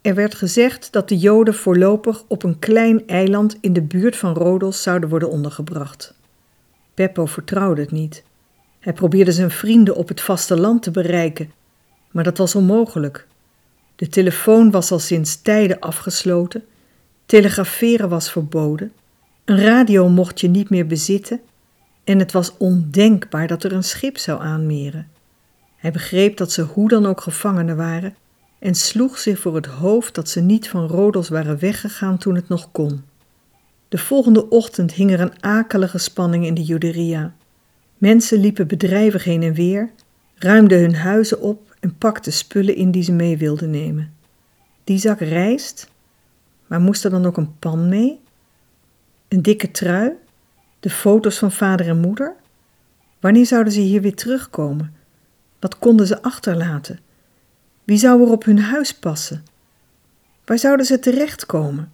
Er 0.00 0.14
werd 0.14 0.34
gezegd 0.34 0.92
dat 0.92 1.08
de 1.08 1.18
Joden 1.18 1.54
voorlopig 1.54 2.24
op 2.26 2.42
een 2.42 2.58
klein 2.58 3.06
eiland 3.06 3.58
in 3.60 3.72
de 3.72 3.82
buurt 3.82 4.16
van 4.16 4.34
Rodos 4.34 4.82
zouden 4.82 5.08
worden 5.08 5.30
ondergebracht. 5.30 6.14
Beppo 6.94 7.26
vertrouwde 7.26 7.80
het 7.80 7.90
niet. 7.90 8.22
Hij 8.80 8.92
probeerde 8.92 9.32
zijn 9.32 9.50
vrienden 9.50 9.96
op 9.96 10.08
het 10.08 10.20
vasteland 10.20 10.82
te 10.82 10.90
bereiken, 10.90 11.52
maar 12.10 12.24
dat 12.24 12.38
was 12.38 12.54
onmogelijk. 12.54 13.26
De 13.96 14.08
telefoon 14.08 14.70
was 14.70 14.90
al 14.90 14.98
sinds 14.98 15.42
tijden 15.42 15.78
afgesloten, 15.78 16.64
telegraferen 17.26 18.08
was 18.08 18.30
verboden, 18.30 18.92
een 19.44 19.60
radio 19.60 20.08
mocht 20.08 20.40
je 20.40 20.48
niet 20.48 20.70
meer 20.70 20.86
bezitten 20.86 21.40
en 22.04 22.18
het 22.18 22.32
was 22.32 22.56
ondenkbaar 22.56 23.46
dat 23.46 23.64
er 23.64 23.72
een 23.72 23.84
schip 23.84 24.18
zou 24.18 24.42
aanmeren. 24.42 25.08
Hij 25.76 25.90
begreep 25.90 26.36
dat 26.36 26.52
ze 26.52 26.62
hoe 26.62 26.88
dan 26.88 27.06
ook 27.06 27.20
gevangenen 27.20 27.76
waren 27.76 28.14
en 28.58 28.74
sloeg 28.74 29.18
zich 29.18 29.38
voor 29.38 29.54
het 29.54 29.66
hoofd 29.66 30.14
dat 30.14 30.28
ze 30.28 30.40
niet 30.40 30.68
van 30.68 30.86
Rodos 30.86 31.28
waren 31.28 31.58
weggegaan 31.58 32.18
toen 32.18 32.34
het 32.34 32.48
nog 32.48 32.68
kon. 32.72 33.04
De 33.88 33.98
volgende 33.98 34.48
ochtend 34.48 34.92
hing 34.92 35.12
er 35.12 35.20
een 35.20 35.42
akelige 35.42 35.98
spanning 35.98 36.46
in 36.46 36.54
de 36.54 36.64
juderia. 36.64 37.34
Mensen 38.00 38.40
liepen 38.40 38.66
bedrijvig 38.66 39.24
heen 39.24 39.42
en 39.42 39.54
weer, 39.54 39.90
ruimden 40.34 40.80
hun 40.80 40.94
huizen 40.94 41.40
op 41.40 41.76
en 41.80 41.96
pakten 41.98 42.32
spullen 42.32 42.74
in 42.74 42.90
die 42.90 43.02
ze 43.02 43.12
mee 43.12 43.38
wilden 43.38 43.70
nemen. 43.70 44.14
Die 44.84 44.98
zak 44.98 45.20
rijst, 45.20 45.90
maar 46.66 46.80
moest 46.80 47.04
er 47.04 47.10
dan 47.10 47.26
ook 47.26 47.36
een 47.36 47.58
pan 47.58 47.88
mee? 47.88 48.20
Een 49.28 49.42
dikke 49.42 49.70
trui? 49.70 50.12
De 50.80 50.90
foto's 50.90 51.38
van 51.38 51.52
vader 51.52 51.88
en 51.88 52.00
moeder? 52.00 52.34
Wanneer 53.18 53.46
zouden 53.46 53.72
ze 53.72 53.80
hier 53.80 54.00
weer 54.00 54.14
terugkomen? 54.14 54.94
Wat 55.58 55.78
konden 55.78 56.06
ze 56.06 56.22
achterlaten? 56.22 56.98
Wie 57.84 57.98
zou 57.98 58.22
er 58.22 58.30
op 58.30 58.44
hun 58.44 58.58
huis 58.58 58.94
passen? 58.94 59.44
Waar 60.44 60.58
zouden 60.58 60.86
ze 60.86 60.98
terechtkomen? 60.98 61.92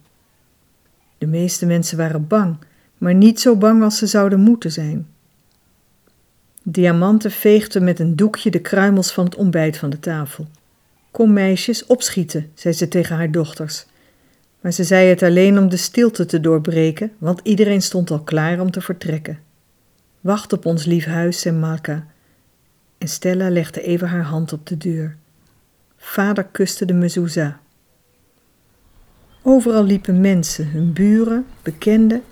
De 1.17 1.27
meeste 1.27 1.65
mensen 1.65 1.97
waren 1.97 2.27
bang, 2.27 2.57
maar 2.97 3.15
niet 3.15 3.39
zo 3.39 3.55
bang 3.55 3.83
als 3.83 3.97
ze 3.97 4.07
zouden 4.07 4.39
moeten 4.39 4.71
zijn. 4.71 5.07
Diamanten 6.69 7.31
veegde 7.31 7.79
met 7.79 7.99
een 7.99 8.15
doekje 8.15 8.51
de 8.51 8.59
kruimels 8.59 9.11
van 9.11 9.25
het 9.25 9.35
ontbijt 9.35 9.77
van 9.77 9.89
de 9.89 9.99
tafel. 9.99 10.47
Kom 11.11 11.33
meisjes, 11.33 11.85
opschieten, 11.85 12.51
zei 12.53 12.73
ze 12.73 12.87
tegen 12.87 13.15
haar 13.15 13.31
dochters. 13.31 13.85
Maar 14.61 14.71
ze 14.71 14.83
zei 14.83 15.07
het 15.07 15.23
alleen 15.23 15.57
om 15.57 15.69
de 15.69 15.77
stilte 15.77 16.25
te 16.25 16.39
doorbreken, 16.39 17.11
want 17.17 17.39
iedereen 17.43 17.81
stond 17.81 18.11
al 18.11 18.19
klaar 18.19 18.59
om 18.59 18.71
te 18.71 18.81
vertrekken. 18.81 19.39
Wacht 20.21 20.53
op 20.53 20.65
ons 20.65 20.85
lief 20.85 21.05
huis, 21.05 21.39
zei 21.39 21.55
Malka. 21.55 22.07
En 22.97 23.07
Stella 23.07 23.49
legde 23.49 23.81
even 23.81 24.07
haar 24.07 24.23
hand 24.23 24.53
op 24.53 24.67
de 24.67 24.77
deur. 24.77 25.15
Vader 25.97 26.43
kuste 26.43 26.85
de 26.85 26.93
mezouza. 26.93 27.59
Overal 29.41 29.83
liepen 29.83 30.21
mensen, 30.21 30.67
hun 30.67 30.93
buren, 30.93 31.45
bekenden. 31.61 32.23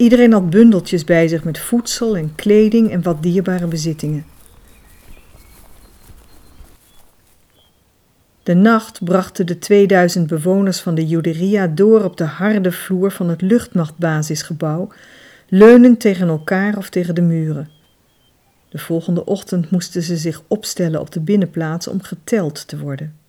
Iedereen 0.00 0.32
had 0.32 0.50
bundeltjes 0.50 1.04
bij 1.04 1.28
zich 1.28 1.44
met 1.44 1.58
voedsel 1.58 2.16
en 2.16 2.34
kleding 2.34 2.90
en 2.90 3.02
wat 3.02 3.22
dierbare 3.22 3.66
bezittingen. 3.66 4.24
De 8.42 8.54
nacht 8.54 9.04
brachten 9.04 9.46
de 9.46 9.58
2000 9.58 10.26
bewoners 10.26 10.80
van 10.80 10.94
de 10.94 11.06
Juderia 11.06 11.66
door 11.66 12.04
op 12.04 12.16
de 12.16 12.24
harde 12.24 12.72
vloer 12.72 13.10
van 13.10 13.28
het 13.28 13.40
luchtmachtbasisgebouw, 13.40 14.92
leunend 15.48 16.00
tegen 16.00 16.28
elkaar 16.28 16.76
of 16.76 16.88
tegen 16.88 17.14
de 17.14 17.22
muren. 17.22 17.70
De 18.68 18.78
volgende 18.78 19.24
ochtend 19.24 19.70
moesten 19.70 20.02
ze 20.02 20.16
zich 20.16 20.42
opstellen 20.48 21.00
op 21.00 21.12
de 21.12 21.20
binnenplaats 21.20 21.88
om 21.88 22.02
geteld 22.02 22.68
te 22.68 22.78
worden. 22.78 23.19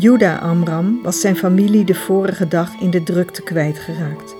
Juda 0.00 0.36
Amram 0.36 1.02
was 1.02 1.20
zijn 1.20 1.36
familie 1.36 1.84
de 1.84 1.94
vorige 1.94 2.48
dag 2.48 2.80
in 2.80 2.90
de 2.90 3.02
drukte 3.02 3.42
kwijtgeraakt. 3.42 4.34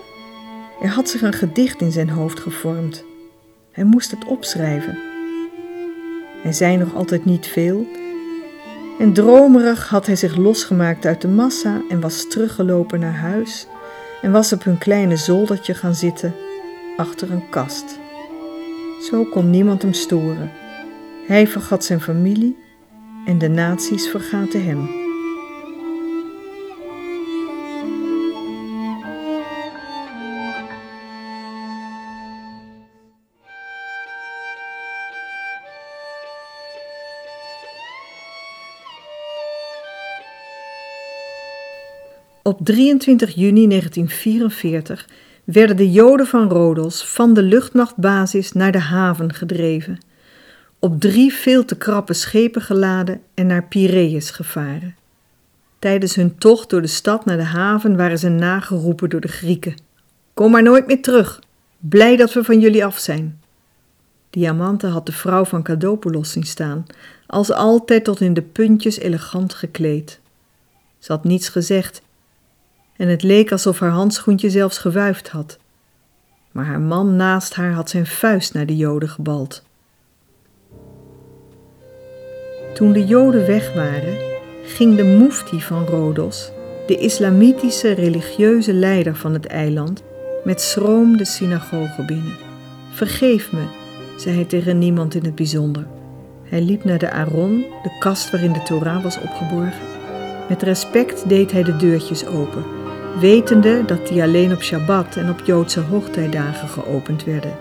Er 0.82 0.88
had 0.88 1.08
zich 1.08 1.22
een 1.22 1.32
gedicht 1.32 1.80
in 1.80 1.92
zijn 1.92 2.08
hoofd 2.08 2.40
gevormd. 2.40 3.04
Hij 3.72 3.84
moest 3.84 4.10
het 4.10 4.24
opschrijven. 4.24 4.98
Hij 6.42 6.52
zei 6.52 6.76
nog 6.76 6.94
altijd 6.94 7.24
niet 7.24 7.46
veel. 7.46 7.86
En 8.98 9.12
dromerig 9.12 9.88
had 9.88 10.06
hij 10.06 10.16
zich 10.16 10.36
losgemaakt 10.36 11.06
uit 11.06 11.20
de 11.20 11.28
massa 11.28 11.82
en 11.88 12.00
was 12.00 12.28
teruggelopen 12.28 13.00
naar 13.00 13.16
huis 13.16 13.66
en 14.22 14.32
was 14.32 14.52
op 14.52 14.64
hun 14.64 14.78
kleine 14.78 15.16
zoldertje 15.16 15.74
gaan 15.74 15.94
zitten 15.94 16.34
achter 16.96 17.30
een 17.30 17.48
kast. 17.48 17.98
Zo 19.10 19.24
kon 19.24 19.50
niemand 19.50 19.82
hem 19.82 19.92
storen. 19.92 20.50
Hij 21.26 21.46
vergat 21.46 21.84
zijn 21.84 22.00
familie 22.00 22.56
en 23.26 23.38
de 23.38 23.48
nazi's 23.48 24.08
vergaten 24.08 24.64
hem. 24.64 24.97
Op 42.42 42.60
23 42.62 43.34
juni 43.34 43.68
1944 43.68 45.08
werden 45.44 45.76
de 45.76 45.90
Joden 45.90 46.26
van 46.26 46.48
Rodos 46.48 47.04
van 47.04 47.34
de 47.34 47.42
luchtmachtbasis 47.42 48.52
naar 48.52 48.72
de 48.72 48.78
haven 48.78 49.34
gedreven, 49.34 49.98
op 50.78 51.00
drie 51.00 51.32
veel 51.32 51.64
te 51.64 51.76
krappe 51.76 52.12
schepen 52.12 52.62
geladen 52.62 53.20
en 53.34 53.46
naar 53.46 53.64
Piraeus 53.64 54.30
gevaren. 54.30 54.96
Tijdens 55.78 56.14
hun 56.14 56.38
tocht 56.38 56.70
door 56.70 56.82
de 56.82 56.86
stad 56.86 57.24
naar 57.24 57.36
de 57.36 57.42
haven 57.42 57.96
waren 57.96 58.18
ze 58.18 58.28
nageroepen 58.28 59.10
door 59.10 59.20
de 59.20 59.28
Grieken. 59.28 59.74
Kom 60.34 60.50
maar 60.50 60.62
nooit 60.62 60.86
meer 60.86 61.02
terug. 61.02 61.40
Blij 61.78 62.16
dat 62.16 62.32
we 62.32 62.44
van 62.44 62.60
jullie 62.60 62.84
af 62.84 62.98
zijn. 62.98 63.40
Diamante 64.30 64.86
had 64.86 65.06
de 65.06 65.12
vrouw 65.12 65.44
van 65.44 65.62
Cadopoulos 65.62 66.32
zien 66.32 66.46
staan, 66.46 66.86
als 67.26 67.52
altijd 67.52 68.04
tot 68.04 68.20
in 68.20 68.34
de 68.34 68.42
puntjes 68.42 68.98
elegant 68.98 69.54
gekleed. 69.54 70.20
Ze 70.98 71.12
had 71.12 71.24
niets 71.24 71.48
gezegd 71.48 72.02
en 72.98 73.08
het 73.08 73.22
leek 73.22 73.52
alsof 73.52 73.78
haar 73.78 73.90
handschoentje 73.90 74.50
zelfs 74.50 74.78
gewuifd 74.78 75.28
had. 75.28 75.58
Maar 76.52 76.64
haar 76.64 76.80
man 76.80 77.16
naast 77.16 77.54
haar 77.54 77.72
had 77.72 77.90
zijn 77.90 78.06
vuist 78.06 78.54
naar 78.54 78.66
de 78.66 78.76
Joden 78.76 79.08
gebald. 79.08 79.62
Toen 82.74 82.92
de 82.92 83.04
Joden 83.04 83.46
weg 83.46 83.74
waren, 83.74 84.16
ging 84.64 84.96
de 84.96 85.04
mufti 85.04 85.60
van 85.60 85.86
Rodos, 85.86 86.50
de 86.86 86.96
islamitische 86.96 87.92
religieuze 87.92 88.72
leider 88.72 89.16
van 89.16 89.32
het 89.32 89.46
eiland, 89.46 90.02
met 90.44 90.60
schroom 90.60 91.16
de 91.16 91.24
synagoge 91.24 92.04
binnen. 92.04 92.36
Vergeef 92.92 93.52
me, 93.52 93.62
zei 94.16 94.34
hij 94.34 94.44
tegen 94.44 94.78
niemand 94.78 95.14
in 95.14 95.24
het 95.24 95.34
bijzonder. 95.34 95.86
Hij 96.44 96.60
liep 96.60 96.84
naar 96.84 96.98
de 96.98 97.12
Aron, 97.12 97.64
de 97.82 97.96
kast 97.98 98.30
waarin 98.30 98.52
de 98.52 98.62
Torah 98.62 99.02
was 99.02 99.20
opgeborgen. 99.20 99.86
Met 100.48 100.62
respect 100.62 101.28
deed 101.28 101.52
hij 101.52 101.62
de 101.62 101.76
deurtjes 101.76 102.26
open 102.26 102.77
wetende 103.20 103.84
dat 103.86 104.06
die 104.06 104.22
alleen 104.22 104.52
op 104.52 104.62
Shabbat 104.62 105.16
en 105.16 105.30
op 105.30 105.40
Joodse 105.44 105.80
hoogtijdagen 105.80 106.68
geopend 106.68 107.24
werden. 107.24 107.56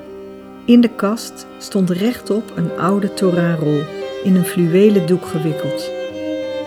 In 0.65 0.81
de 0.81 0.89
kast 0.95 1.47
stond 1.57 1.89
rechtop 1.89 2.53
een 2.55 2.77
oude 2.77 3.13
Torahrol 3.13 3.81
in 4.23 4.35
een 4.35 4.45
fluwelen 4.45 5.07
doek 5.07 5.25
gewikkeld. 5.25 5.91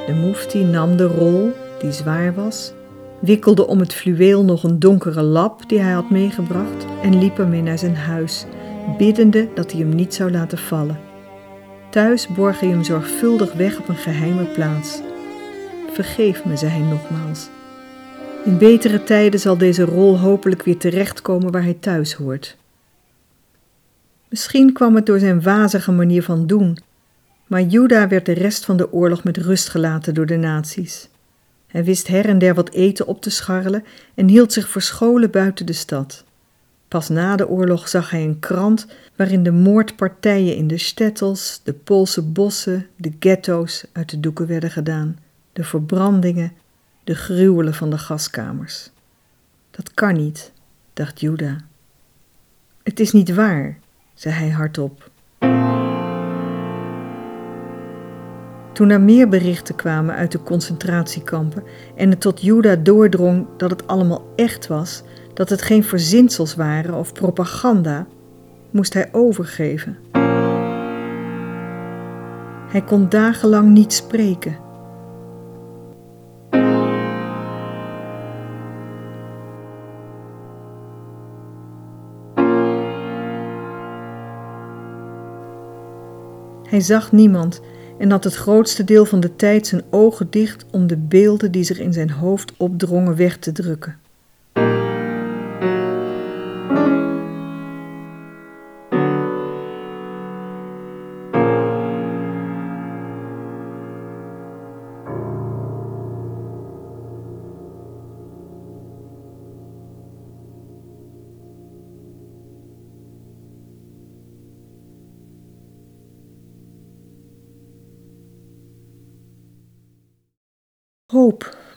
De 0.07 0.13
mufti 0.13 0.65
nam 0.65 0.97
de 0.97 1.05
rol, 1.05 1.53
die 1.81 1.93
zwaar 1.93 2.35
was, 2.35 2.73
wikkelde 3.19 3.67
om 3.67 3.81
het 3.81 3.95
fluweel 3.95 4.45
nog 4.45 4.63
een 4.63 4.79
donkere 4.79 5.23
lap 5.23 5.69
die 5.69 5.81
hij 5.81 5.93
had 5.93 6.11
meegebracht 6.11 6.87
en 7.03 7.19
liep 7.19 7.39
ermee 7.39 7.63
naar 7.63 7.79
zijn 7.79 7.97
huis, 7.97 8.47
biddende 8.99 9.49
dat 9.55 9.73
hij 9.73 9.81
hem 9.81 9.95
niet 9.95 10.15
zou 10.15 10.31
laten 10.31 10.59
vallen. 10.59 10.99
Thuis 11.91 12.29
borg 12.29 12.61
hij 12.61 12.69
hem 12.69 12.85
zorgvuldig 12.85 13.53
weg 13.53 13.79
op 13.79 13.89
een 13.89 13.97
geheime 13.97 14.45
plaats. 14.45 15.01
Vergeef 15.93 16.45
me, 16.45 16.57
zei 16.57 16.71
hij 16.71 16.81
nogmaals. 16.91 17.49
In 18.45 18.59
betere 18.59 19.05
tijden 19.05 19.41
zal 19.41 19.59
deze 19.59 19.85
rol 19.85 20.19
hopelijk 20.19 20.63
weer 20.63 20.77
terechtkomen 20.79 21.53
waar 21.53 21.63
hij 21.63 21.77
thuis 21.81 22.13
hoort. 22.13 22.57
Misschien 24.29 24.73
kwam 24.73 24.95
het 24.95 25.07
door 25.07 25.19
zijn 25.19 25.43
wazige 25.43 25.93
manier 25.93 26.23
van 26.23 26.47
doen, 26.47 26.79
maar 27.47 27.63
Juda 27.63 28.09
werd 28.09 28.27
de 28.27 28.33
rest 28.33 28.65
van 28.65 28.77
de 28.77 28.93
oorlog 28.93 29.25
met 29.25 29.37
rust 29.37 29.69
gelaten 29.69 30.15
door 30.15 30.27
de 30.27 30.37
nazi's. 30.37 31.09
Hij 31.67 31.85
wist 31.85 32.09
her 32.09 32.29
en 32.29 32.39
der 32.39 32.55
wat 32.55 32.71
eten 32.71 33.07
op 33.07 33.23
te 33.23 33.31
scharrelen 33.31 33.85
en 34.15 34.29
hield 34.29 34.53
zich 34.53 34.69
verscholen 34.69 35.31
buiten 35.31 35.67
de 35.67 35.73
stad. 35.73 36.25
Pas 36.89 37.09
na 37.09 37.37
de 37.37 37.49
oorlog 37.49 37.89
zag 37.89 38.11
hij 38.11 38.25
een 38.25 38.39
krant 38.39 38.87
waarin 39.17 39.43
de 39.43 39.53
moordpartijen 39.53 40.57
in 40.57 40.67
de 40.67 40.79
stettels, 40.79 41.61
de 41.65 41.73
Poolse 41.73 42.23
bossen, 42.23 42.87
de 42.97 43.13
ghetto's 43.19 43.85
uit 43.93 44.11
de 44.11 44.21
doeken 44.21 44.47
werden 44.47 44.71
gedaan, 44.71 45.19
de 45.53 45.65
verbrandingen 45.65 46.53
de 47.11 47.17
gruwelen 47.17 47.75
van 47.75 47.91
de 47.91 47.99
gaskamers. 47.99 48.91
Dat 49.71 49.95
kan 49.95 50.15
niet, 50.15 50.53
dacht 50.93 51.21
Juda. 51.21 51.57
Het 52.83 53.01
is 53.01 53.13
niet 53.13 53.35
waar, 53.35 53.79
zei 54.15 54.35
hij 54.35 54.51
hardop. 54.51 55.11
Toen 58.73 58.91
er 58.91 59.01
meer 59.01 59.29
berichten 59.29 59.75
kwamen 59.75 60.15
uit 60.15 60.33
de 60.33 60.43
concentratiekampen 60.43 61.63
en 61.97 62.11
het 62.11 62.21
tot 62.21 62.43
Juda 62.43 62.77
doordrong 62.77 63.47
dat 63.57 63.71
het 63.71 63.87
allemaal 63.87 64.33
echt 64.37 64.67
was, 64.67 65.03
dat 65.35 65.49
het 65.49 65.63
geen 65.63 65.85
verzinsels 65.85 66.55
waren 66.55 66.95
of 66.95 67.13
propaganda, 67.13 68.07
moest 68.71 68.95
hij 68.95 69.09
overgeven. 69.13 69.99
Hij 72.69 72.83
kon 72.87 73.09
dagenlang 73.09 73.69
niet 73.69 73.93
spreken. 73.93 74.70
Hij 86.71 86.81
zag 86.81 87.13
niemand 87.13 87.61
en 87.99 88.11
had 88.11 88.25
het 88.25 88.35
grootste 88.35 88.85
deel 88.85 89.05
van 89.05 89.21
de 89.21 89.37
tijd 89.37 89.67
zijn 89.67 89.83
ogen 89.91 90.27
dicht 90.31 90.65
om 90.71 90.87
de 90.87 90.97
beelden 90.97 91.53
die 91.53 91.65
zich 91.65 91.79
in 91.79 91.93
zijn 91.93 92.11
hoofd 92.11 92.53
opdrongen 92.57 93.17
weg 93.17 93.37
te 93.37 93.53
drukken. 93.53 93.97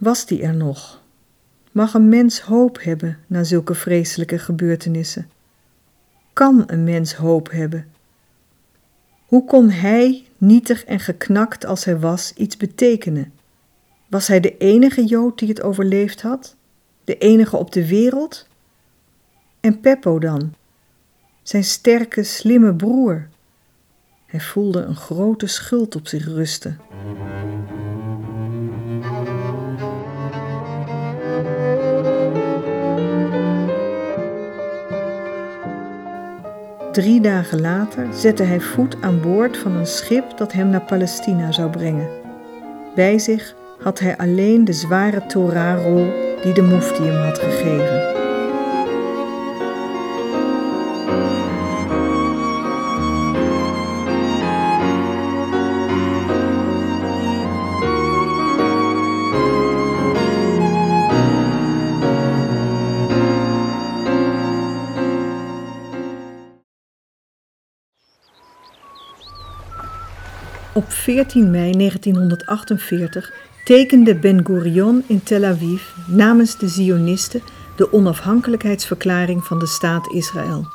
Was 0.03 0.25
die 0.25 0.41
er 0.41 0.55
nog? 0.55 1.01
Mag 1.71 1.93
een 1.93 2.09
mens 2.09 2.39
hoop 2.39 2.83
hebben 2.83 3.19
na 3.27 3.43
zulke 3.43 3.75
vreselijke 3.75 4.39
gebeurtenissen? 4.39 5.29
Kan 6.33 6.63
een 6.67 6.83
mens 6.83 7.13
hoop 7.13 7.51
hebben? 7.51 7.87
Hoe 9.25 9.45
kon 9.45 9.69
hij, 9.69 10.25
nietig 10.37 10.85
en 10.85 10.99
geknakt 10.99 11.65
als 11.65 11.85
hij 11.85 11.99
was, 11.99 12.33
iets 12.35 12.57
betekenen? 12.57 13.33
Was 14.07 14.27
hij 14.27 14.39
de 14.39 14.57
enige 14.57 15.05
Jood 15.05 15.39
die 15.39 15.47
het 15.47 15.61
overleefd 15.61 16.21
had? 16.21 16.55
De 17.03 17.17
enige 17.17 17.57
op 17.57 17.71
de 17.71 17.87
wereld? 17.87 18.47
En 19.59 19.79
Peppo 19.79 20.19
dan? 20.19 20.53
Zijn 21.43 21.63
sterke, 21.63 22.23
slimme 22.23 22.73
broer? 22.73 23.27
Hij 24.25 24.39
voelde 24.39 24.81
een 24.81 24.95
grote 24.95 25.47
schuld 25.47 25.95
op 25.95 26.07
zich 26.07 26.25
rusten. 26.25 26.79
Drie 36.93 37.21
dagen 37.21 37.61
later 37.61 38.07
zette 38.13 38.43
hij 38.43 38.59
voet 38.59 38.95
aan 39.01 39.21
boord 39.21 39.57
van 39.57 39.71
een 39.71 39.85
schip 39.85 40.37
dat 40.37 40.51
hem 40.53 40.69
naar 40.69 40.81
Palestina 40.81 41.51
zou 41.51 41.69
brengen. 41.69 42.09
Bij 42.95 43.19
zich 43.19 43.55
had 43.79 43.99
hij 43.99 44.17
alleen 44.17 44.65
de 44.65 44.73
zware 44.73 45.25
Torahrol 45.25 46.11
die 46.41 46.53
de 46.53 46.61
mufti 46.61 47.03
hem 47.03 47.23
had 47.23 47.39
gegeven. 47.39 48.22
14 71.03 71.51
mei 71.51 71.71
1948 71.71 73.33
tekende 73.63 74.15
Ben 74.15 74.45
Gurion 74.45 75.03
in 75.07 75.23
Tel 75.23 75.43
Aviv 75.43 75.83
namens 76.07 76.57
de 76.57 76.67
Zionisten 76.67 77.41
de 77.75 77.93
onafhankelijkheidsverklaring 77.93 79.43
van 79.43 79.59
de 79.59 79.67
staat 79.67 80.11
Israël. 80.13 80.65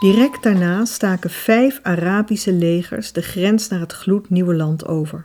Direct 0.00 0.42
daarna 0.42 0.84
staken 0.84 1.30
vijf 1.30 1.80
Arabische 1.82 2.52
legers 2.52 3.12
de 3.12 3.22
grens 3.22 3.68
naar 3.68 3.80
het 3.80 3.92
gloednieuwe 3.92 4.54
land 4.54 4.86
over. 4.86 5.24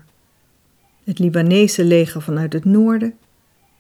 Het 1.03 1.19
Libanese 1.19 1.83
leger 1.83 2.21
vanuit 2.21 2.53
het 2.53 2.65
noorden, 2.65 3.13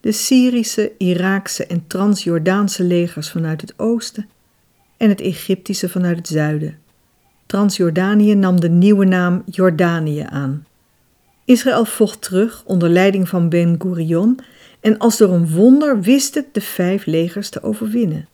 de 0.01 0.11
Syrische, 0.11 0.91
Iraakse 0.97 1.65
en 1.65 1.87
Transjordaanse 1.87 2.83
legers 2.83 3.29
vanuit 3.29 3.61
het 3.61 3.73
oosten 3.77 4.29
en 4.97 5.09
het 5.09 5.21
Egyptische 5.21 5.89
vanuit 5.89 6.17
het 6.17 6.27
zuiden. 6.27 6.85
Transjordanië 7.47 8.35
nam 8.35 8.59
de 8.59 8.69
nieuwe 8.69 9.05
naam 9.05 9.43
Jordanië 9.45 10.25
aan. 10.29 10.65
Israël 11.45 11.85
vocht 11.85 12.21
terug 12.21 12.63
onder 12.65 12.89
leiding 12.89 13.29
van 13.29 13.49
Ben 13.49 13.75
Gurion 13.79 14.39
en 14.79 14.97
als 14.97 15.17
door 15.17 15.33
een 15.33 15.49
wonder 15.49 16.01
wist 16.01 16.35
het 16.35 16.45
de 16.51 16.61
vijf 16.61 17.05
legers 17.05 17.49
te 17.49 17.63
overwinnen. 17.63 18.27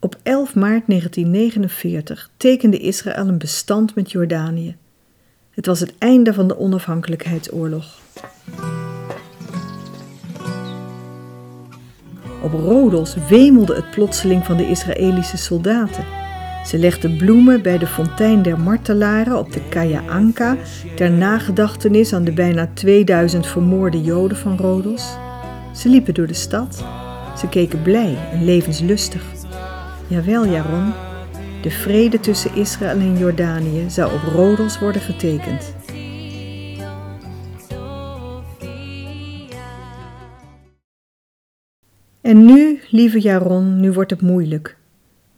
Op 0.00 0.16
11 0.22 0.54
maart 0.54 0.82
1949 0.86 2.30
tekende 2.36 2.78
Israël 2.78 3.28
een 3.28 3.38
bestand 3.38 3.94
met 3.94 4.10
Jordanië. 4.10 4.76
Het 5.50 5.66
was 5.66 5.80
het 5.80 5.94
einde 5.98 6.34
van 6.34 6.48
de 6.48 6.58
onafhankelijkheidsoorlog. 6.58 8.00
Op 12.42 12.52
Rodos 12.52 13.16
wemelde 13.28 13.74
het 13.74 13.90
plotseling 13.90 14.44
van 14.44 14.56
de 14.56 14.68
Israëlische 14.68 15.36
soldaten. 15.36 16.17
Ze 16.68 16.78
legde 16.78 17.16
bloemen 17.16 17.62
bij 17.62 17.78
de 17.78 17.86
fontein 17.86 18.42
der 18.42 18.60
martelaren 18.60 19.38
op 19.38 19.52
de 19.52 19.60
Kaya 19.68 20.02
Anka 20.08 20.56
ter 20.94 21.10
nagedachtenis 21.10 22.12
aan 22.12 22.24
de 22.24 22.32
bijna 22.32 22.70
2000 22.74 23.46
vermoorde 23.46 24.02
Joden 24.02 24.36
van 24.36 24.56
Rodos. 24.56 25.16
Ze 25.74 25.88
liepen 25.88 26.14
door 26.14 26.26
de 26.26 26.34
stad. 26.34 26.84
Ze 27.38 27.48
keken 27.48 27.82
blij 27.82 28.18
en 28.32 28.44
levenslustig. 28.44 29.22
Jawel, 30.06 30.46
Jaron, 30.46 30.92
de 31.62 31.70
vrede 31.70 32.20
tussen 32.20 32.54
Israël 32.54 32.98
en 32.98 33.18
Jordanië 33.18 33.90
zou 33.90 34.12
op 34.12 34.22
Rodos 34.32 34.78
worden 34.78 35.02
getekend. 35.02 35.74
En 42.20 42.44
nu, 42.44 42.80
lieve 42.90 43.20
Jaron, 43.20 43.80
nu 43.80 43.92
wordt 43.92 44.10
het 44.10 44.22
moeilijk. 44.22 44.77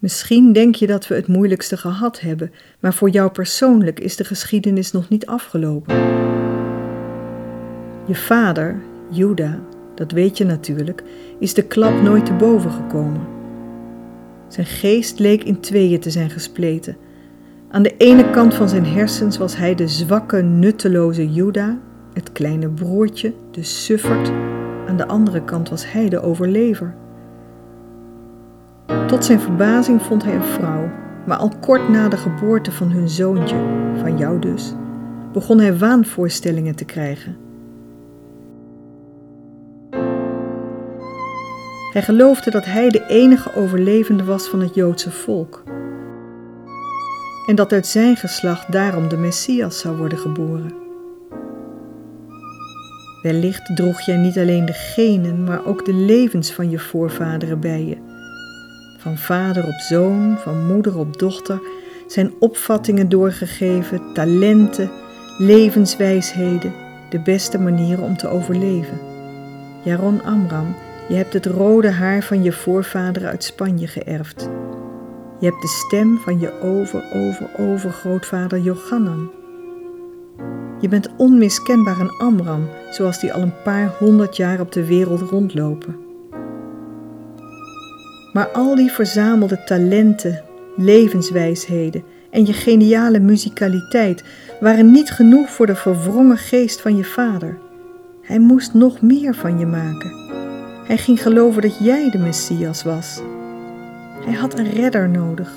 Misschien 0.00 0.52
denk 0.52 0.74
je 0.74 0.86
dat 0.86 1.06
we 1.06 1.14
het 1.14 1.26
moeilijkste 1.26 1.76
gehad 1.76 2.20
hebben, 2.20 2.52
maar 2.78 2.94
voor 2.94 3.10
jou 3.10 3.30
persoonlijk 3.30 4.00
is 4.00 4.16
de 4.16 4.24
geschiedenis 4.24 4.92
nog 4.92 5.08
niet 5.08 5.26
afgelopen. 5.26 5.94
Je 8.06 8.14
vader, 8.14 8.80
Juda, 9.10 9.60
dat 9.94 10.12
weet 10.12 10.38
je 10.38 10.44
natuurlijk, 10.44 11.02
is 11.38 11.54
de 11.54 11.62
klap 11.62 12.02
nooit 12.02 12.26
te 12.26 12.32
boven 12.32 12.70
gekomen. 12.70 13.20
Zijn 14.48 14.66
geest 14.66 15.18
leek 15.18 15.44
in 15.44 15.60
tweeën 15.60 16.00
te 16.00 16.10
zijn 16.10 16.30
gespleten. 16.30 16.96
Aan 17.70 17.82
de 17.82 17.94
ene 17.96 18.30
kant 18.30 18.54
van 18.54 18.68
zijn 18.68 18.86
hersens 18.86 19.38
was 19.38 19.56
hij 19.56 19.74
de 19.74 19.88
zwakke, 19.88 20.42
nutteloze 20.42 21.32
Juda, 21.32 21.78
het 22.12 22.32
kleine 22.32 22.68
broertje, 22.68 23.32
de 23.50 23.62
suffert. 23.62 24.32
Aan 24.86 24.96
de 24.96 25.06
andere 25.06 25.44
kant 25.44 25.68
was 25.68 25.92
hij 25.92 26.08
de 26.08 26.20
overlever. 26.20 26.94
Tot 29.06 29.24
zijn 29.24 29.40
verbazing 29.40 30.02
vond 30.02 30.24
hij 30.24 30.34
een 30.34 30.44
vrouw, 30.44 30.90
maar 31.26 31.36
al 31.36 31.52
kort 31.60 31.88
na 31.88 32.08
de 32.08 32.16
geboorte 32.16 32.72
van 32.72 32.90
hun 32.90 33.08
zoontje, 33.08 33.56
van 34.00 34.18
jou 34.18 34.38
dus, 34.38 34.74
begon 35.32 35.58
hij 35.58 35.78
waanvoorstellingen 35.78 36.74
te 36.74 36.84
krijgen. 36.84 37.36
Hij 41.92 42.02
geloofde 42.02 42.50
dat 42.50 42.64
hij 42.64 42.88
de 42.88 43.06
enige 43.06 43.54
overlevende 43.54 44.24
was 44.24 44.48
van 44.48 44.60
het 44.60 44.74
Joodse 44.74 45.10
volk. 45.10 45.62
En 47.46 47.54
dat 47.54 47.72
uit 47.72 47.86
zijn 47.86 48.16
geslacht 48.16 48.72
daarom 48.72 49.08
de 49.08 49.16
Messias 49.16 49.78
zou 49.78 49.96
worden 49.96 50.18
geboren. 50.18 50.74
Wellicht 53.22 53.76
droeg 53.76 54.00
jij 54.00 54.16
niet 54.16 54.38
alleen 54.38 54.64
de 54.64 54.72
genen, 54.72 55.44
maar 55.44 55.66
ook 55.66 55.84
de 55.84 55.94
levens 55.94 56.52
van 56.52 56.70
je 56.70 56.78
voorvaderen 56.78 57.60
bij 57.60 57.84
je 57.84 58.09
van 59.00 59.18
vader 59.18 59.66
op 59.66 59.78
zoon, 59.78 60.36
van 60.38 60.66
moeder 60.66 60.98
op 60.98 61.18
dochter, 61.18 61.60
zijn 62.06 62.32
opvattingen 62.38 63.08
doorgegeven, 63.08 64.12
talenten, 64.14 64.90
levenswijsheden, 65.38 66.72
de 67.10 67.20
beste 67.20 67.58
manieren 67.58 68.04
om 68.04 68.16
te 68.16 68.28
overleven. 68.28 68.98
Jaron 69.84 70.22
Amram, 70.22 70.74
je 71.08 71.14
hebt 71.14 71.32
het 71.32 71.46
rode 71.46 71.90
haar 71.90 72.22
van 72.22 72.42
je 72.42 72.52
voorvaderen 72.52 73.28
uit 73.28 73.44
Spanje 73.44 73.86
geërfd. 73.86 74.48
Je 75.38 75.46
hebt 75.46 75.62
de 75.62 75.84
stem 75.86 76.18
van 76.18 76.40
je 76.40 76.60
over, 76.60 77.04
over, 77.14 77.50
overgrootvader 77.58 78.58
Jochanan. 78.58 79.30
Je 80.80 80.88
bent 80.88 81.08
onmiskenbaar 81.16 82.00
een 82.00 82.10
Amram, 82.18 82.68
zoals 82.90 83.20
die 83.20 83.32
al 83.32 83.42
een 83.42 83.62
paar 83.62 83.94
honderd 83.98 84.36
jaar 84.36 84.60
op 84.60 84.72
de 84.72 84.86
wereld 84.86 85.20
rondlopen. 85.20 86.09
Maar 88.32 88.48
al 88.48 88.74
die 88.74 88.90
verzamelde 88.90 89.64
talenten, 89.64 90.42
levenswijsheden 90.76 92.04
en 92.30 92.46
je 92.46 92.52
geniale 92.52 93.18
muzikaliteit 93.18 94.24
waren 94.60 94.90
niet 94.90 95.10
genoeg 95.10 95.50
voor 95.50 95.66
de 95.66 95.76
verwrongen 95.76 96.38
geest 96.38 96.80
van 96.80 96.96
je 96.96 97.04
vader. 97.04 97.58
Hij 98.22 98.38
moest 98.38 98.74
nog 98.74 99.00
meer 99.00 99.34
van 99.34 99.58
je 99.58 99.66
maken. 99.66 100.12
Hij 100.86 100.96
ging 100.96 101.22
geloven 101.22 101.62
dat 101.62 101.78
jij 101.78 102.10
de 102.10 102.18
Messias 102.18 102.82
was. 102.82 103.20
Hij 104.24 104.34
had 104.34 104.58
een 104.58 104.70
redder 104.70 105.08
nodig. 105.08 105.52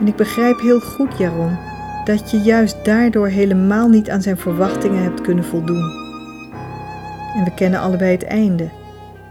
En 0.00 0.06
ik 0.06 0.16
begrijp 0.16 0.60
heel 0.60 0.80
goed, 0.80 1.18
Jaron, 1.18 1.58
dat 2.04 2.30
je 2.30 2.38
juist 2.38 2.84
daardoor 2.84 3.28
helemaal 3.28 3.88
niet 3.88 4.10
aan 4.10 4.22
zijn 4.22 4.36
verwachtingen 4.36 5.02
hebt 5.02 5.20
kunnen 5.20 5.44
voldoen. 5.44 5.99
En 7.36 7.44
we 7.44 7.54
kennen 7.54 7.80
allebei 7.80 8.12
het 8.12 8.24
einde. 8.24 8.68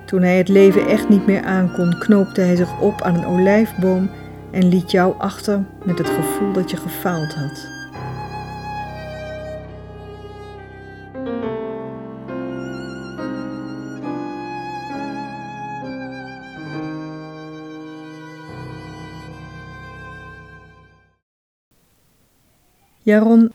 Toen 0.06 0.22
hij 0.22 0.38
het 0.38 0.48
leven 0.48 0.88
echt 0.88 1.10
niet 1.10 1.26
meer 1.26 1.44
aankon, 1.44 2.00
knoopte 2.00 2.42
hij 2.42 2.56
zich 2.56 2.80
op 2.80 3.02
aan 3.02 3.16
een 3.16 3.26
olijfboom 3.26 4.10
en 4.52 4.70
liet 4.70 4.92
jou 4.92 5.14
achter 5.18 5.64
met 5.86 5.98
het 5.98 6.10
gevoel 6.10 6.54
dat 6.54 6.72
je 6.72 6.78
gefaald 6.78 7.36
had. 7.36 7.68
Jaron, 23.02 23.52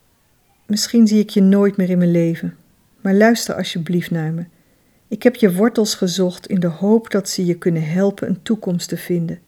Misschien 0.67 1.07
zie 1.07 1.21
ik 1.21 1.31
je 1.31 1.43
nooit 1.43 1.77
meer 1.77 1.91
in 1.91 1.99
mijn 1.99 2.11
leven, 2.11 2.57
maar 3.05 3.15
luister 3.15 3.55
alsjeblieft 3.55 4.11
naar 4.11 4.33
me. 4.33 4.45
Ik 5.09 5.23
heb 5.23 5.35
je 5.35 5.55
wortels 5.55 5.95
gezocht 5.95 6.47
in 6.47 6.61
de 6.61 6.67
hoop 6.67 7.11
dat 7.11 7.29
ze 7.29 7.45
je 7.45 7.55
kunnen 7.55 7.89
helpen 7.89 8.29
een 8.29 8.43
toekomst 8.43 8.89
te 8.89 8.97
vinden. 8.97 9.39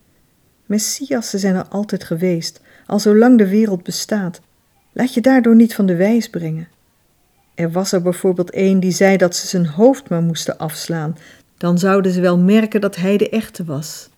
Messiassen 0.66 1.38
zijn 1.38 1.54
er 1.54 1.68
altijd 1.68 2.04
geweest, 2.04 2.60
al 2.86 2.98
zolang 2.98 3.38
de 3.38 3.48
wereld 3.48 3.82
bestaat. 3.82 4.40
Laat 4.92 5.14
je 5.14 5.20
daardoor 5.20 5.54
niet 5.54 5.74
van 5.74 5.86
de 5.86 5.96
wijs 5.96 6.30
brengen. 6.30 6.68
Er 7.54 7.70
was 7.70 7.92
er 7.92 8.02
bijvoorbeeld 8.02 8.54
een 8.54 8.80
die 8.80 8.92
zei 8.92 9.16
dat 9.16 9.36
ze 9.36 9.46
zijn 9.46 9.66
hoofd 9.66 10.08
maar 10.08 10.22
moesten 10.22 10.58
afslaan, 10.58 11.18
dan 11.56 11.78
zouden 11.78 12.12
ze 12.12 12.20
wel 12.20 12.38
merken 12.38 12.80
dat 12.80 12.96
hij 12.96 13.16
de 13.16 13.28
echte 13.28 13.64
was. 13.64 14.08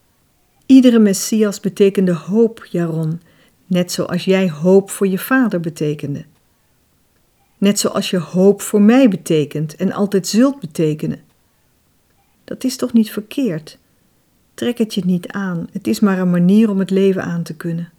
Iedere 0.66 0.98
Messias 0.98 1.60
betekende 1.60 2.14
hoop, 2.14 2.66
Jaron, 2.70 3.20
net 3.66 3.92
zoals 3.92 4.24
jij 4.24 4.50
hoop 4.50 4.90
voor 4.90 5.08
je 5.08 5.18
vader 5.18 5.60
betekende. 5.60 6.24
Net 7.58 7.78
zoals 7.78 8.10
je 8.10 8.18
hoop 8.18 8.62
voor 8.62 8.82
mij 8.82 9.08
betekent 9.08 9.76
en 9.76 9.92
altijd 9.92 10.26
zult 10.26 10.60
betekenen. 10.60 11.20
Dat 12.44 12.64
is 12.64 12.76
toch 12.76 12.92
niet 12.92 13.10
verkeerd? 13.10 13.78
Trek 14.54 14.78
het 14.78 14.94
je 14.94 15.04
niet 15.04 15.28
aan, 15.28 15.68
het 15.72 15.86
is 15.86 16.00
maar 16.00 16.18
een 16.18 16.30
manier 16.30 16.70
om 16.70 16.78
het 16.78 16.90
leven 16.90 17.22
aan 17.22 17.42
te 17.42 17.56
kunnen. 17.56 17.92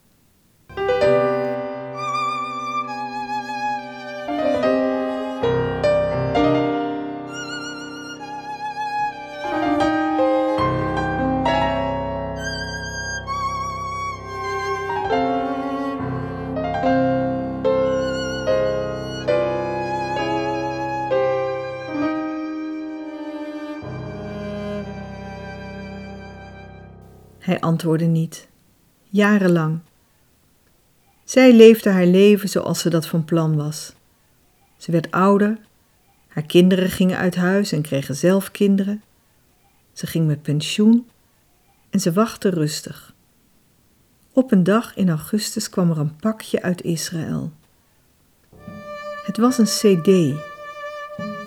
Hij 27.40 27.60
antwoordde 27.60 28.06
niet. 28.06 28.48
Jarenlang. 29.10 29.80
Zij 31.24 31.54
leefde 31.54 31.90
haar 31.90 32.06
leven 32.06 32.50
zoals 32.50 32.80
ze 32.80 32.90
dat 32.90 33.08
van 33.08 33.26
plan 33.26 33.56
was. 33.56 33.94
Ze 34.78 34.92
werd 34.92 35.12
ouder, 35.12 35.58
haar 36.28 36.44
kinderen 36.44 36.90
gingen 36.90 37.18
uit 37.18 37.36
huis 37.36 37.72
en 37.72 37.82
kregen 37.82 38.16
zelf 38.16 38.52
kinderen. 38.52 39.02
Ze 39.94 40.08
ging 40.08 40.28
met 40.28 40.42
pensioen 40.42 41.08
en 41.90 42.00
ze 42.00 42.14
wachtte 42.14 42.50
rustig. 42.50 43.14
Op 44.34 44.52
een 44.52 44.64
dag 44.64 44.96
in 44.96 45.10
augustus 45.10 45.70
kwam 45.70 45.90
er 45.90 45.98
een 45.98 46.16
pakje 46.16 46.62
uit 46.62 46.82
Israël. 46.82 47.52
Het 49.26 49.38
was 49.38 49.58
een 49.58 49.66
CD. 49.66 50.40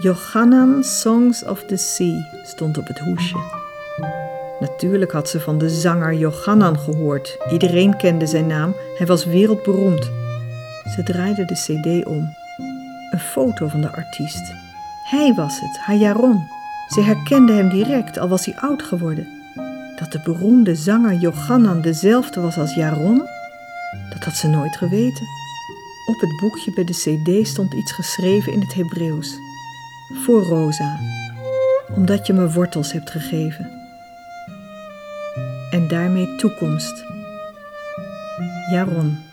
Johanan 0.03 0.85
Songs 0.85 1.45
of 1.45 1.65
the 1.65 1.77
Sea 1.77 2.43
stond 2.45 2.79
op 2.79 2.87
het 2.87 2.99
hoesje. 2.99 3.62
Natuurlijk 4.63 5.13
had 5.13 5.29
ze 5.29 5.41
van 5.41 5.59
de 5.59 5.71
zanger 5.71 6.15
Johannan 6.15 6.79
gehoord. 6.79 7.37
Iedereen 7.53 7.97
kende 7.97 8.27
zijn 8.27 8.47
naam, 8.47 8.75
hij 8.99 9.07
was 9.07 9.25
wereldberoemd. 9.25 10.11
Ze 10.95 11.03
draaide 11.05 11.45
de 11.45 11.55
cd 11.55 12.07
om. 12.07 12.35
Een 13.11 13.19
foto 13.19 13.69
van 13.69 13.81
de 13.81 13.93
artiest. 13.93 14.53
Hij 15.11 15.35
was 15.35 15.61
het, 15.61 15.79
haar 15.79 15.97
Jaron. 15.97 16.49
Ze 16.89 17.01
herkende 17.01 17.53
hem 17.53 17.69
direct, 17.69 18.19
al 18.19 18.29
was 18.29 18.45
hij 18.45 18.55
oud 18.57 18.83
geworden. 18.83 19.27
Dat 19.97 20.13
de 20.13 20.21
beroemde 20.25 20.75
zanger 20.75 21.15
Johannan 21.15 21.81
dezelfde 21.81 22.41
was 22.41 22.59
als 22.59 22.75
Jaron, 22.75 23.23
dat 24.11 24.25
had 24.25 24.35
ze 24.35 24.49
nooit 24.49 24.77
geweten. 24.77 25.27
Op 26.07 26.21
het 26.21 26.41
boekje 26.41 26.73
bij 26.73 26.85
de 26.85 26.93
cd 26.93 27.49
stond 27.49 27.75
iets 27.75 27.93
geschreven 27.93 28.53
in 28.53 28.61
het 28.61 28.75
Hebreeuws. 28.75 29.39
Voor 30.25 30.43
Rosa, 30.43 30.99
omdat 31.95 32.27
je 32.27 32.33
me 32.33 32.51
wortels 32.51 32.93
hebt 32.93 33.11
gegeven 33.11 33.82
en 35.73 35.89
daarmee 35.89 36.37
toekomst. 36.37 37.05
Jaron. 38.71 39.32